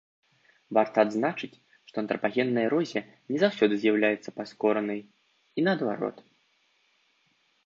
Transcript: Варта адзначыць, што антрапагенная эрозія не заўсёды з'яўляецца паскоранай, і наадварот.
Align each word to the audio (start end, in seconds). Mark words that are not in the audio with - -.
Варта 0.75 0.97
адзначыць, 1.07 1.59
што 1.91 1.95
антрапагенная 2.03 2.63
эрозія 2.69 3.03
не 3.35 3.43
заўсёды 3.45 3.73
з'яўляецца 3.85 4.29
паскоранай, 4.41 4.99
і 5.57 5.69
наадварот. 5.69 6.17